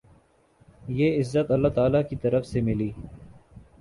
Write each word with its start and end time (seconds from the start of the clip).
یہ 0.87 1.19
عزت 1.19 1.51
اللہ 1.51 1.67
تعالی 1.67 2.03
کی 2.09 2.15
طرف 2.15 2.45
سے 2.45 2.61
ملی۔ 2.61 2.91